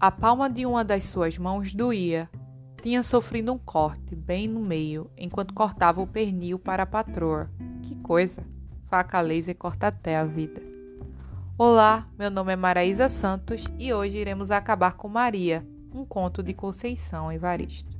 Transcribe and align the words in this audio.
A 0.00 0.10
palma 0.10 0.48
de 0.48 0.64
uma 0.64 0.82
das 0.82 1.04
suas 1.04 1.36
mãos 1.36 1.74
doía. 1.74 2.30
Tinha 2.82 3.02
sofrido 3.02 3.52
um 3.52 3.58
corte 3.58 4.16
bem 4.16 4.48
no 4.48 4.58
meio, 4.58 5.10
enquanto 5.14 5.52
cortava 5.52 6.00
o 6.00 6.06
pernil 6.06 6.58
para 6.58 6.84
a 6.84 6.86
patroa. 6.86 7.50
Que 7.82 7.94
coisa! 7.96 8.42
Faca 8.88 9.20
laser 9.20 9.54
corta 9.54 9.88
até 9.88 10.16
a 10.16 10.24
vida. 10.24 10.62
Olá, 11.58 12.08
meu 12.18 12.30
nome 12.30 12.50
é 12.50 12.56
Maraísa 12.56 13.10
Santos 13.10 13.66
e 13.78 13.92
hoje 13.92 14.16
iremos 14.16 14.50
acabar 14.50 14.94
com 14.94 15.06
Maria, 15.06 15.68
um 15.94 16.06
conto 16.06 16.42
de 16.42 16.54
Conceição 16.54 17.30
Evaristo. 17.30 17.98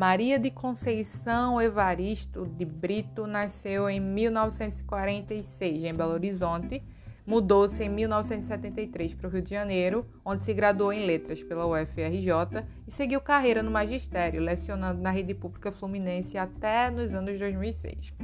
Maria 0.00 0.38
de 0.38 0.50
Conceição 0.50 1.60
Evaristo 1.60 2.46
de 2.46 2.64
Brito 2.64 3.26
nasceu 3.26 3.90
em 3.90 4.00
1946 4.00 5.84
em 5.84 5.92
Belo 5.92 6.14
Horizonte. 6.14 6.82
Mudou-se 7.26 7.84
em 7.84 7.90
1973 7.90 9.12
para 9.12 9.28
o 9.28 9.30
Rio 9.30 9.42
de 9.42 9.50
Janeiro, 9.50 10.06
onde 10.24 10.42
se 10.42 10.54
graduou 10.54 10.90
em 10.90 11.04
letras 11.04 11.42
pela 11.42 11.66
UFRJ 11.66 12.64
e 12.88 12.90
seguiu 12.90 13.20
carreira 13.20 13.62
no 13.62 13.70
magistério, 13.70 14.40
lecionando 14.40 15.02
na 15.02 15.10
rede 15.10 15.34
pública 15.34 15.70
fluminense 15.70 16.38
até 16.38 16.90
nos 16.90 17.12
anos 17.12 17.38
2006. 17.38 18.14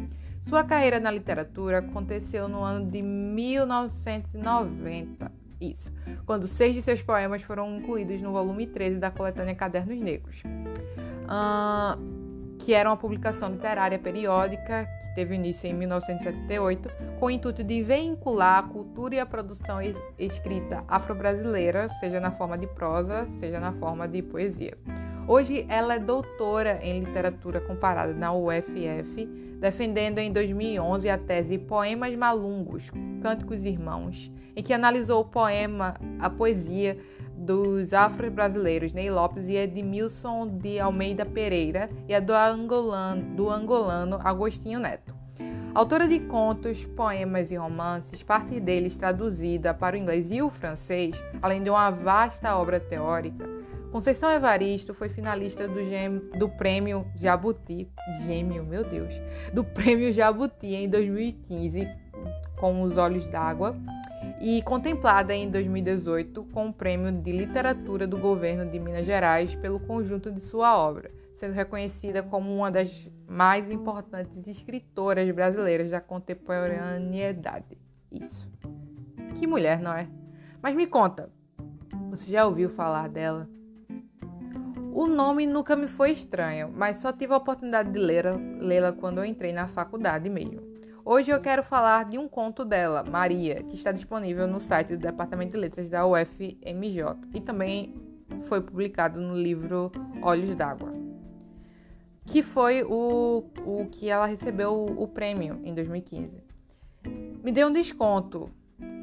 Sua 0.41 0.64
carreira 0.64 0.98
na 0.98 1.11
literatura 1.11 1.80
aconteceu 1.80 2.48
no 2.48 2.62
ano 2.62 2.91
de 2.91 3.02
1990, 3.02 5.30
isso, 5.61 5.92
quando 6.24 6.47
seis 6.47 6.74
de 6.74 6.80
seus 6.80 7.02
poemas 7.02 7.42
foram 7.42 7.77
incluídos 7.77 8.22
no 8.22 8.33
volume 8.33 8.66
13 8.66 8.98
da 8.98 9.11
coletânea 9.11 9.55
Cadernos 9.55 10.00
Negros 10.00 10.42
uh, 11.26 12.56
que 12.58 12.72
era 12.72 12.88
uma 12.88 12.96
publicação 12.96 13.50
literária 13.50 13.98
periódica 13.98 14.88
que 15.00 15.14
teve 15.14 15.34
início 15.34 15.68
em 15.68 15.74
1978, 15.74 16.91
com 17.18 17.27
o 17.27 17.30
intuito 17.30 17.62
de 17.62 17.83
vincular 17.83 18.58
a 18.58 18.62
cultura 18.62 19.14
e 19.14 19.20
a 19.20 19.27
produção 19.27 19.78
escrita 20.18 20.84
afro-brasileira, 20.88 21.88
seja 22.00 22.18
na 22.18 22.30
forma 22.30 22.56
de 22.56 22.66
prosa, 22.66 23.28
seja 23.38 23.60
na 23.60 23.72
forma 23.72 24.08
de 24.08 24.22
poesia. 24.22 24.77
Hoje 25.28 25.66
ela 25.68 25.94
é 25.94 25.98
doutora 25.98 26.78
em 26.83 27.00
literatura 27.00 27.61
comparada 27.61 28.12
na 28.14 28.33
UFF, 28.33 29.27
defendendo 29.61 30.18
em 30.18 30.33
2011 30.33 31.08
a 31.08 31.18
tese 31.18 31.58
Poemas 31.58 32.14
Malungos, 32.14 32.90
Cânticos 33.20 33.64
Irmãos, 33.64 34.30
em 34.55 34.62
que 34.62 34.72
analisou 34.72 35.22
o 35.22 35.24
poema, 35.24 35.94
a 36.20 36.30
poesia 36.30 36.96
dos 37.37 37.92
afro-brasileiros 37.92 38.92
Ney 38.92 39.11
Lopes 39.11 39.48
e 39.48 39.56
Edmilson 39.56 40.48
de 40.48 40.81
Almeida 40.81 41.25
Pereira 41.25 41.91
e 42.09 42.15
a 42.15 42.20
do 42.20 42.33
angolano, 42.33 43.23
do 43.37 43.51
angolano 43.51 44.19
Agostinho 44.25 44.81
Neto. 44.81 45.15
Autora 45.75 46.09
de 46.09 46.20
contos, 46.20 46.87
poemas 46.87 47.51
e 47.51 47.57
romances, 47.57 48.23
parte 48.23 48.59
deles 48.59 48.97
traduzida 48.97 49.75
para 49.75 49.95
o 49.95 49.98
inglês 49.98 50.31
e 50.33 50.41
o 50.41 50.48
francês, 50.48 51.23
além 51.42 51.62
de 51.62 51.69
uma 51.69 51.91
vasta 51.91 52.57
obra 52.57 52.81
teórica, 52.81 53.47
Conceição 53.92 54.31
Evaristo 54.31 54.92
foi 54.92 55.09
finalista 55.09 55.67
do, 55.67 55.79
do 56.39 56.48
Prêmio 56.48 57.07
Jabuti, 57.14 57.89
Gêmeo, 58.25 58.64
meu 58.64 58.84
Deus, 58.84 59.14
do 59.55 59.64
Prêmio 59.64 60.12
Jabuti 60.12 60.75
em 60.75 60.89
2015 60.89 61.89
com 62.57 62.83
Os 62.83 62.97
Olhos 62.97 63.27
d'Água 63.27 63.77
e 64.41 64.62
contemplada 64.62 65.34
em 65.34 65.51
2018 65.51 66.45
com 66.53 66.69
o 66.69 66.73
Prêmio 66.73 67.11
de 67.11 67.33
Literatura 67.33 68.06
do 68.06 68.19
Governo 68.19 68.70
de 68.70 68.79
Minas 68.79 69.06
Gerais 69.06 69.55
pelo 69.55 69.81
conjunto 69.81 70.31
de 70.31 70.41
sua 70.41 70.77
obra, 70.77 71.11
sendo 71.34 71.55
reconhecida 71.55 72.23
como 72.23 72.55
uma 72.55 72.70
das 72.70 73.11
mais 73.27 73.70
importantes 73.70 74.47
escritoras 74.47 75.31
brasileiras 75.31 75.91
da 75.91 76.01
contemporaneidade. 76.01 77.79
Isso. 78.13 78.48
Que 79.35 79.46
mulher, 79.46 79.80
não 79.80 79.92
é? 79.92 80.08
Mas 80.63 80.75
me 80.75 80.86
conta, 80.86 81.30
você 82.11 82.30
já 82.30 82.46
ouviu 82.46 82.69
falar 82.69 83.08
dela? 83.08 83.48
O 84.92 85.07
nome 85.07 85.46
nunca 85.46 85.77
me 85.77 85.86
foi 85.86 86.11
estranho, 86.11 86.73
mas 86.75 86.96
só 86.96 87.13
tive 87.13 87.35
a 87.35 87.36
oportunidade 87.36 87.91
de 87.91 87.98
lê-la 87.98 88.92
quando 88.92 89.19
eu 89.19 89.25
entrei 89.27 89.52
na 89.52 89.67
faculdade 89.67 90.30
mesmo. 90.30 90.65
Hoje 91.08 91.30
eu 91.30 91.40
quero 91.40 91.62
falar 91.62 92.05
de 92.06 92.18
um 92.18 92.27
conto 92.27 92.64
dela, 92.64 93.05
Maria, 93.08 93.62
que 93.62 93.77
está 93.77 93.92
disponível 93.92 94.48
no 94.48 94.61
site 94.61 94.89
do 94.89 94.96
Departamento 94.96 95.52
de 95.52 95.56
Letras 95.56 95.89
da 95.89 96.05
UFMJ 96.05 97.05
e 97.33 97.40
também 97.40 97.94
foi 98.48 98.61
publicado 98.61 99.20
no 99.20 99.36
livro 99.36 99.92
Olhos 100.20 100.52
d'Água, 100.56 100.92
que 102.24 102.42
foi 102.42 102.83
o, 102.83 103.45
o 103.64 103.86
que 103.89 104.08
ela 104.08 104.27
recebeu 104.27 104.72
o, 104.72 105.05
o 105.05 105.06
prêmio 105.06 105.61
em 105.62 105.72
2015. 105.72 106.42
Me 107.40 107.52
deu 107.52 107.68
um 107.68 107.72
desconto. 107.72 108.50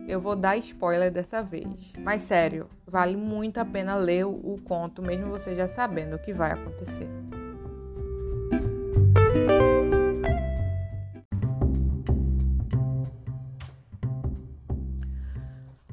Eu 0.06 0.20
vou 0.20 0.36
dar 0.36 0.58
spoiler 0.58 1.10
dessa 1.10 1.42
vez. 1.42 1.94
Mas 1.98 2.24
sério, 2.24 2.68
vale 2.86 3.16
muito 3.16 3.60
a 3.60 3.66
pena 3.66 3.96
ler 3.96 4.26
o, 4.26 4.32
o 4.32 4.60
conto, 4.62 5.02
mesmo 5.02 5.30
você 5.30 5.56
já 5.56 5.70
sabendo 5.70 6.18
o 6.18 6.20
que 6.20 6.34
vai 6.34 6.52
acontecer. 6.52 7.08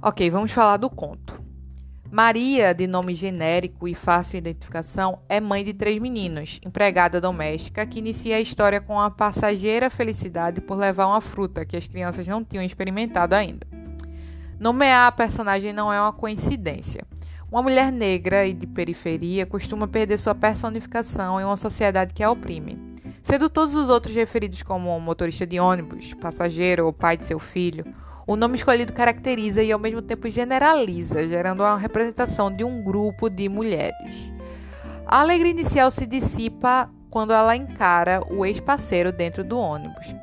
Ok, 0.02 0.30
vamos 0.30 0.50
falar 0.50 0.78
do 0.78 0.88
conto. 0.88 1.38
Maria, 2.10 2.72
de 2.72 2.86
nome 2.86 3.14
genérico 3.14 3.86
e 3.86 3.94
fácil 3.94 4.38
identificação, 4.38 5.18
é 5.28 5.38
mãe 5.38 5.62
de 5.62 5.74
três 5.74 6.00
meninos, 6.00 6.58
empregada 6.64 7.20
doméstica, 7.20 7.84
que 7.84 7.98
inicia 7.98 8.36
a 8.36 8.40
história 8.40 8.80
com 8.80 8.98
a 8.98 9.10
passageira 9.10 9.90
felicidade 9.90 10.62
por 10.62 10.78
levar 10.78 11.06
uma 11.06 11.20
fruta 11.20 11.66
que 11.66 11.76
as 11.76 11.86
crianças 11.86 12.26
não 12.26 12.42
tinham 12.42 12.64
experimentado 12.64 13.34
ainda. 13.34 13.66
Nomear 14.58 15.06
a 15.06 15.12
personagem 15.12 15.74
não 15.74 15.92
é 15.92 16.00
uma 16.00 16.14
coincidência. 16.14 17.04
Uma 17.52 17.62
mulher 17.62 17.92
negra 17.92 18.46
e 18.46 18.54
de 18.54 18.66
periferia 18.66 19.44
costuma 19.44 19.86
perder 19.86 20.16
sua 20.16 20.34
personificação 20.34 21.38
em 21.38 21.44
uma 21.44 21.58
sociedade 21.58 22.14
que 22.14 22.22
a 22.22 22.30
oprime. 22.30 22.78
Sendo 23.22 23.50
todos 23.50 23.74
os 23.74 23.90
outros 23.90 24.14
referidos 24.14 24.62
como 24.62 24.98
motorista 24.98 25.46
de 25.46 25.60
ônibus, 25.60 26.14
passageiro 26.14 26.86
ou 26.86 26.92
pai 26.92 27.18
de 27.18 27.24
seu 27.24 27.38
filho, 27.38 27.84
o 28.30 28.36
nome 28.36 28.54
escolhido 28.54 28.92
caracteriza 28.92 29.60
e 29.60 29.72
ao 29.72 29.78
mesmo 29.80 30.00
tempo 30.00 30.30
generaliza, 30.30 31.26
gerando 31.26 31.64
uma 31.64 31.76
representação 31.76 32.48
de 32.48 32.62
um 32.62 32.80
grupo 32.80 33.28
de 33.28 33.48
mulheres. 33.48 34.32
A 35.04 35.18
alegria 35.18 35.50
inicial 35.50 35.90
se 35.90 36.06
dissipa 36.06 36.88
quando 37.10 37.32
ela 37.32 37.56
encara 37.56 38.22
o 38.32 38.46
ex-parceiro 38.46 39.10
dentro 39.10 39.42
do 39.42 39.58
ônibus. 39.58 40.14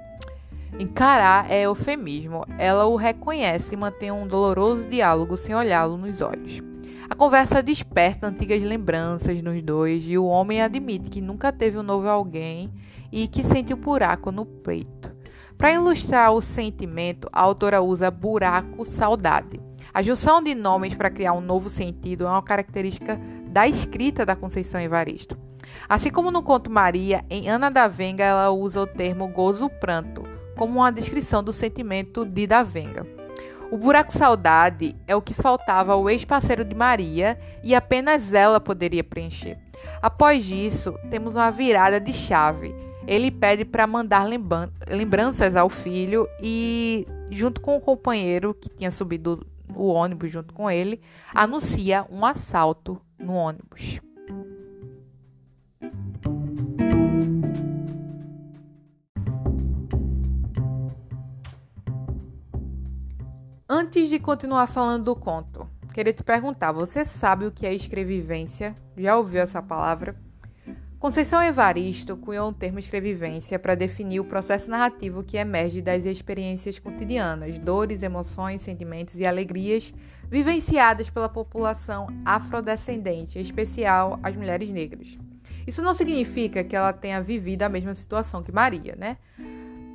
Encarar 0.80 1.52
é 1.52 1.64
eufemismo. 1.64 2.46
Ela 2.58 2.86
o 2.86 2.96
reconhece 2.96 3.74
e 3.74 3.78
mantém 3.78 4.10
um 4.10 4.26
doloroso 4.26 4.88
diálogo 4.88 5.36
sem 5.36 5.54
olhá-lo 5.54 5.98
nos 5.98 6.22
olhos. 6.22 6.64
A 7.10 7.14
conversa 7.14 7.62
desperta 7.62 8.28
antigas 8.28 8.64
lembranças 8.64 9.42
nos 9.42 9.62
dois 9.62 10.08
e 10.08 10.18
o 10.18 10.28
homem 10.28 10.62
admite 10.62 11.10
que 11.10 11.20
nunca 11.20 11.52
teve 11.52 11.78
um 11.78 11.84
novo 11.84 12.08
alguém 12.08 12.72
e 13.12 13.28
que 13.28 13.44
sente 13.44 13.74
um 13.74 13.78
buraco 13.78 14.32
no 14.32 14.46
peito. 14.46 15.17
Para 15.58 15.74
ilustrar 15.74 16.32
o 16.34 16.42
sentimento, 16.42 17.28
a 17.34 17.42
autora 17.42 17.82
usa 17.82 18.12
buraco 18.12 18.86
saudade. 18.86 19.60
A 19.92 20.04
junção 20.04 20.44
de 20.44 20.54
nomes 20.54 20.94
para 20.94 21.10
criar 21.10 21.34
um 21.34 21.42
novo 21.42 21.68
sentido 21.68 22.26
é 22.26 22.30
uma 22.30 22.44
característica 22.44 23.20
da 23.48 23.68
escrita 23.68 24.24
da 24.24 24.36
Conceição 24.36 24.80
Evaristo. 24.80 25.36
Assim 25.90 26.12
como 26.12 26.30
no 26.30 26.44
conto 26.44 26.70
Maria, 26.70 27.26
em 27.28 27.50
Ana 27.50 27.72
da 27.72 27.88
Venga 27.88 28.24
ela 28.24 28.52
usa 28.52 28.82
o 28.82 28.86
termo 28.86 29.28
gozo-pranto 29.30 30.24
como 30.56 30.80
uma 30.80 30.92
descrição 30.92 31.44
do 31.44 31.52
sentimento 31.52 32.24
de 32.24 32.46
da 32.46 32.62
Venga. 32.62 33.08
O 33.72 33.78
buraco 33.78 34.16
saudade 34.16 34.96
é 35.08 35.16
o 35.16 35.22
que 35.22 35.34
faltava 35.34 35.94
ao 35.94 36.08
ex-parceiro 36.08 36.64
de 36.64 36.76
Maria 36.76 37.38
e 37.64 37.74
apenas 37.74 38.32
ela 38.32 38.60
poderia 38.60 39.04
preencher. 39.04 39.58
Após 40.02 40.52
isso, 40.52 40.94
temos 41.10 41.36
uma 41.36 41.50
virada 41.50 42.00
de 42.00 42.14
chave 42.14 42.74
ele 43.08 43.32
pede 43.32 43.64
para 43.64 43.88
mandar 43.88 44.28
lembranças 44.90 45.56
ao 45.56 45.70
filho 45.70 46.28
e, 46.44 47.08
junto 47.32 47.62
com 47.62 47.78
o 47.78 47.82
companheiro 47.82 48.54
que 48.54 48.68
tinha 48.68 48.92
subido 48.92 49.48
o 49.74 49.88
ônibus 49.88 50.30
junto 50.30 50.54
com 50.54 50.70
ele, 50.70 51.00
anuncia 51.34 52.06
um 52.12 52.26
assalto 52.26 53.02
no 53.18 53.34
ônibus. 53.34 54.02
Antes 63.70 64.10
de 64.10 64.20
continuar 64.20 64.68
falando 64.68 65.06
do 65.06 65.16
conto, 65.16 65.70
queria 65.94 66.12
te 66.12 66.24
perguntar: 66.24 66.72
você 66.72 67.06
sabe 67.06 67.46
o 67.46 67.52
que 67.52 67.66
é 67.66 67.74
escrevivência? 67.74 68.76
Já 68.98 69.18
ouviu 69.18 69.42
essa 69.42 69.62
palavra? 69.62 70.27
Conceição 71.00 71.44
Evaristo 71.44 72.18
cunhou 72.18 72.50
um 72.50 72.54
termo 72.54 72.80
escrevivência 72.80 73.60
para 73.60 73.76
definir 73.76 74.20
o 74.20 74.26
processo 74.26 74.68
narrativo 74.68 75.24
que 75.24 75.38
emerge 75.38 75.80
das 75.80 76.06
experiências 76.08 76.80
cotidianas, 76.80 77.60
dores, 77.60 78.02
emoções, 78.02 78.64
sentimentos 78.64 79.20
e 79.20 79.26
alegrias 79.26 79.94
vivenciadas 80.28 81.08
pela 81.08 81.30
população 81.30 82.08
afrodescendente, 82.26 83.38
em 83.38 83.42
especial 83.44 84.20
as 84.24 84.36
mulheres 84.36 84.72
negras. 84.72 85.20
Isso 85.68 85.84
não 85.84 85.94
significa 85.94 86.64
que 86.64 86.76
ela 86.76 86.92
tenha 86.92 87.22
vivido 87.22 87.62
a 87.62 87.70
mesma 87.70 87.94
situação 87.94 88.42
que 88.42 88.52
Maria, 88.52 88.96
né? 88.98 89.18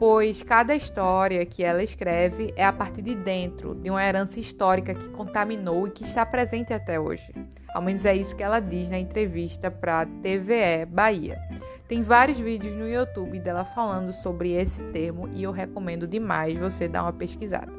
Pois 0.02 0.42
cada 0.42 0.74
história 0.74 1.46
que 1.46 1.62
ela 1.62 1.80
escreve 1.80 2.52
é 2.56 2.64
a 2.64 2.72
partir 2.72 3.02
de 3.02 3.14
dentro 3.14 3.72
de 3.72 3.88
uma 3.88 4.04
herança 4.04 4.40
histórica 4.40 4.96
que 4.96 5.08
contaminou 5.10 5.86
e 5.86 5.92
que 5.92 6.02
está 6.02 6.26
presente 6.26 6.74
até 6.74 6.98
hoje. 6.98 7.32
Ao 7.72 7.80
menos 7.80 8.04
é 8.04 8.12
isso 8.12 8.34
que 8.34 8.42
ela 8.42 8.58
diz 8.58 8.90
na 8.90 8.98
entrevista 8.98 9.70
para 9.70 10.04
TVE 10.04 10.86
Bahia. 10.88 11.38
Tem 11.86 12.02
vários 12.02 12.40
vídeos 12.40 12.76
no 12.76 12.88
YouTube 12.88 13.38
dela 13.38 13.64
falando 13.64 14.12
sobre 14.12 14.50
esse 14.50 14.82
termo 14.90 15.28
e 15.32 15.44
eu 15.44 15.52
recomendo 15.52 16.04
demais 16.04 16.58
você 16.58 16.88
dar 16.88 17.04
uma 17.04 17.12
pesquisada. 17.12 17.72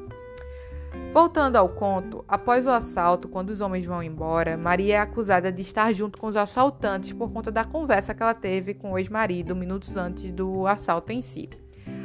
Voltando 1.13 1.57
ao 1.57 1.67
conto, 1.67 2.23
após 2.25 2.65
o 2.65 2.69
assalto, 2.69 3.27
quando 3.27 3.49
os 3.49 3.59
homens 3.59 3.85
vão 3.85 4.01
embora, 4.01 4.55
Maria 4.55 4.95
é 4.95 4.99
acusada 4.99 5.51
de 5.51 5.61
estar 5.61 5.91
junto 5.91 6.17
com 6.17 6.27
os 6.27 6.37
assaltantes 6.37 7.11
por 7.11 7.33
conta 7.33 7.51
da 7.51 7.65
conversa 7.65 8.13
que 8.13 8.23
ela 8.23 8.33
teve 8.33 8.73
com 8.73 8.93
o 8.93 8.97
ex-marido 8.97 9.53
minutos 9.53 9.97
antes 9.97 10.31
do 10.31 10.65
assalto 10.65 11.11
em 11.11 11.21
si. 11.21 11.49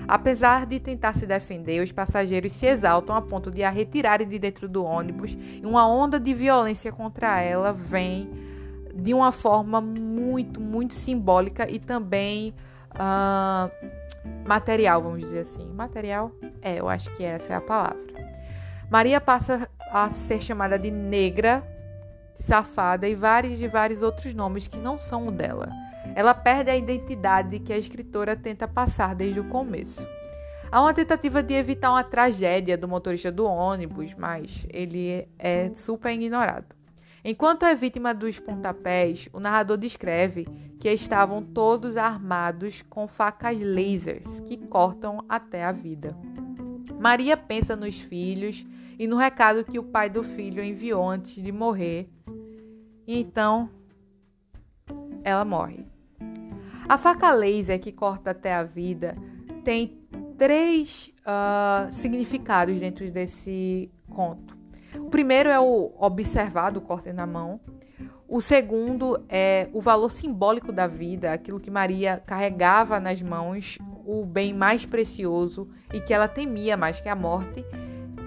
Apesar 0.09 0.65
de 0.65 0.81
tentar 0.81 1.15
se 1.15 1.27
defender, 1.27 1.83
os 1.83 1.93
passageiros 1.93 2.53
se 2.53 2.67
exaltam 2.67 3.15
a 3.15 3.21
ponto 3.21 3.51
de 3.51 3.63
a 3.63 3.69
retirarem 3.69 4.27
de 4.27 4.39
dentro 4.39 4.67
do 4.67 4.83
ônibus 4.83 5.37
e 5.63 5.67
uma 5.67 5.87
onda 5.87 6.19
de 6.19 6.33
violência 6.33 6.91
contra 6.91 7.43
ela 7.43 7.75
vem 7.75 8.31
de 8.95 9.13
uma 9.13 9.31
forma 9.31 9.83
muito, 9.83 10.63
muito 10.63 10.95
simbólica 10.95 11.71
e 11.71 11.79
também 11.79 12.55
uh, 12.95 13.71
material, 14.49 15.03
vamos 15.03 15.21
dizer 15.21 15.41
assim. 15.41 15.67
Material? 15.67 16.33
É, 16.63 16.81
eu 16.81 16.89
acho 16.89 17.15
que 17.15 17.23
essa 17.23 17.53
é 17.53 17.57
a 17.57 17.61
palavra. 17.61 17.99
Maria 18.91 19.21
passa 19.21 19.69
a 19.93 20.09
ser 20.09 20.41
chamada 20.41 20.79
de 20.79 20.91
negra, 20.91 21.63
safada 22.33 23.07
e 23.07 23.15
vários 23.15 23.61
e 23.61 23.69
vários 23.69 24.03
outros 24.03 24.33
nomes 24.33 24.67
que 24.67 24.79
não 24.79 24.99
são 24.99 25.29
o 25.29 25.31
dela. 25.31 25.71
Ela 26.19 26.35
perde 26.35 26.69
a 26.69 26.77
identidade 26.77 27.61
que 27.61 27.73
a 27.73 27.79
escritora 27.79 28.35
tenta 28.35 28.67
passar 28.67 29.15
desde 29.15 29.39
o 29.39 29.49
começo. 29.49 30.05
Há 30.69 30.81
uma 30.81 30.93
tentativa 30.93 31.45
de 31.45 31.55
evitar 31.55 31.93
uma 31.93 32.03
tragédia 32.03 32.77
do 32.77 32.89
motorista 32.89 33.31
do 33.31 33.45
ônibus, 33.45 34.17
mas 34.19 34.67
ele 34.69 35.29
é 35.39 35.71
super 35.77 36.11
ignorado. 36.11 36.75
Enquanto 37.25 37.65
é 37.65 37.73
vítima 37.73 38.13
dos 38.13 38.37
pontapés, 38.37 39.29
o 39.33 39.39
narrador 39.39 39.77
descreve 39.77 40.45
que 40.81 40.91
estavam 40.91 41.41
todos 41.41 41.97
armados 41.97 42.83
com 42.83 43.07
facas 43.07 43.57
lasers 43.57 44.41
que 44.41 44.57
cortam 44.57 45.25
até 45.29 45.63
a 45.63 45.71
vida. 45.71 46.09
Maria 46.99 47.37
pensa 47.37 47.77
nos 47.77 48.01
filhos 48.01 48.67
e 48.99 49.07
no 49.07 49.17
recado 49.17 49.63
que 49.63 49.79
o 49.79 49.85
pai 49.85 50.11
do 50.11 50.25
filho 50.25 50.65
enviou 50.65 51.09
antes 51.09 51.41
de 51.41 51.53
morrer. 51.53 52.11
E 53.07 53.21
então 53.21 53.71
ela 55.23 55.45
morre. 55.45 55.87
A 56.89 56.97
faca 56.97 57.31
laser 57.33 57.79
que 57.79 57.93
corta 57.93 58.31
até 58.31 58.55
a 58.55 58.63
vida 58.63 59.15
tem 59.63 59.99
três 60.39 61.13
uh, 61.21 61.93
significados 61.93 62.81
dentro 62.81 63.11
desse 63.11 63.91
conto. 64.09 64.57
O 64.97 65.11
primeiro 65.11 65.51
é 65.51 65.61
o 65.61 65.93
observar 65.99 66.71
do 66.71 66.81
corte 66.81 67.13
na 67.13 67.27
mão. 67.27 67.61
O 68.27 68.41
segundo 68.41 69.23
é 69.29 69.69
o 69.75 69.83
valor 69.83 70.11
simbólico 70.11 70.73
da 70.73 70.87
vida, 70.87 71.33
aquilo 71.33 71.61
que 71.61 71.71
Maria 71.71 72.23
carregava 72.25 72.99
nas 72.99 73.21
mãos, 73.21 73.77
o 74.07 74.25
bem 74.25 74.55
mais 74.55 74.87
precioso 74.87 75.69
e 75.93 76.01
que 76.01 76.15
ela 76.15 76.27
temia 76.27 76.75
mais 76.75 77.01
que 77.01 77.09
a 77.11 77.15
morte. 77.15 77.67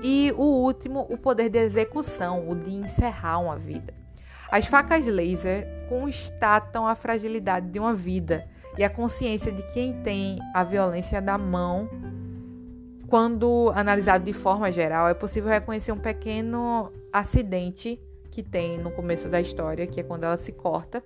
E 0.03 0.31
o 0.37 0.43
último, 0.43 1.07
o 1.09 1.17
poder 1.17 1.49
de 1.49 1.57
execução, 1.57 2.47
o 2.47 2.55
de 2.55 2.75
encerrar 2.75 3.39
uma 3.39 3.57
vida. 3.57 4.00
As 4.51 4.65
facas 4.65 5.07
laser 5.07 5.65
constatam 5.87 6.85
a 6.85 6.93
fragilidade 6.93 7.69
de 7.69 7.79
uma 7.79 7.93
vida 7.93 8.45
e 8.77 8.83
a 8.83 8.89
consciência 8.89 9.49
de 9.49 9.61
quem 9.71 9.93
tem 10.01 10.37
a 10.53 10.61
violência 10.61 11.21
da 11.21 11.37
mão. 11.37 11.89
Quando 13.07 13.71
analisado 13.73 14.25
de 14.25 14.33
forma 14.33 14.69
geral, 14.69 15.07
é 15.07 15.13
possível 15.13 15.49
reconhecer 15.49 15.93
um 15.93 15.97
pequeno 15.97 16.91
acidente 17.13 17.97
que 18.29 18.43
tem 18.43 18.77
no 18.77 18.91
começo 18.91 19.29
da 19.29 19.39
história, 19.39 19.87
que 19.87 20.01
é 20.01 20.03
quando 20.03 20.25
ela 20.25 20.37
se 20.37 20.51
corta. 20.51 21.01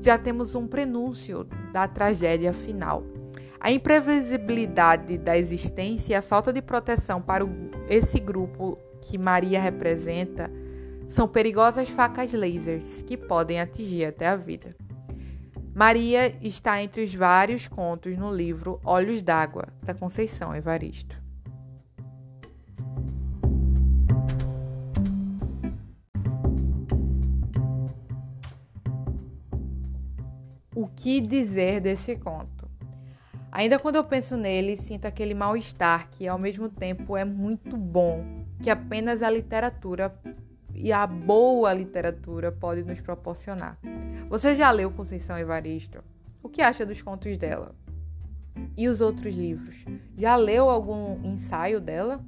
Já 0.00 0.18
temos 0.18 0.54
um 0.54 0.66
prenúncio 0.66 1.44
da 1.72 1.88
tragédia 1.88 2.52
final. 2.52 3.02
A 3.58 3.70
imprevisibilidade 3.70 5.16
da 5.16 5.38
existência 5.38 6.12
e 6.12 6.14
a 6.14 6.20
falta 6.22 6.52
de 6.52 6.60
proteção 6.60 7.22
para 7.22 7.46
esse 7.88 8.18
grupo 8.18 8.78
que 9.00 9.16
Maria 9.16 9.60
representa 9.60 10.50
são 11.06 11.28
perigosas 11.28 11.88
facas 11.88 12.32
lasers 12.32 13.02
que 13.02 13.16
podem 13.16 13.60
atingir 13.60 14.04
até 14.04 14.26
a 14.26 14.36
vida. 14.36 14.74
Maria 15.74 16.36
está 16.42 16.82
entre 16.82 17.02
os 17.02 17.14
vários 17.14 17.66
contos 17.66 18.16
no 18.18 18.30
livro 18.30 18.78
Olhos 18.84 19.22
d'Água, 19.22 19.68
da 19.82 19.94
Conceição 19.94 20.54
Evaristo. 20.54 21.20
O 30.74 30.88
que 30.88 31.20
dizer 31.20 31.80
desse 31.80 32.16
conto? 32.16 32.68
Ainda 33.50 33.78
quando 33.78 33.96
eu 33.96 34.04
penso 34.04 34.36
nele, 34.36 34.76
sinto 34.76 35.06
aquele 35.06 35.34
mal-estar 35.34 36.08
que 36.10 36.26
ao 36.26 36.38
mesmo 36.38 36.68
tempo 36.68 37.16
é 37.16 37.24
muito 37.24 37.76
bom, 37.76 38.44
que 38.62 38.70
apenas 38.70 39.22
a 39.22 39.30
literatura 39.30 40.08
e 40.74 40.92
a 40.92 41.06
boa 41.06 41.72
literatura 41.72 42.52
pode 42.52 42.82
nos 42.82 43.00
proporcionar. 43.00 43.78
Você 44.28 44.54
já 44.56 44.70
leu 44.70 44.90
Conceição 44.90 45.38
Evaristo? 45.38 46.02
O 46.42 46.48
que 46.48 46.62
acha 46.62 46.86
dos 46.86 47.00
contos 47.00 47.36
dela? 47.36 47.74
E 48.76 48.88
os 48.88 49.00
outros 49.00 49.34
livros? 49.34 49.84
Já 50.16 50.34
leu 50.36 50.68
algum 50.68 51.18
ensaio 51.24 51.80
dela? 51.80 52.20